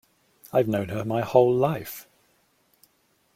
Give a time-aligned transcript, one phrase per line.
[0.51, 2.07] I've known her my whole life.